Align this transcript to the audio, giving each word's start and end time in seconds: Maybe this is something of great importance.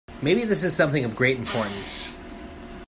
Maybe 0.23 0.45
this 0.45 0.63
is 0.63 0.75
something 0.75 1.05
of 1.05 1.15
great 1.15 1.37
importance. 1.37 2.07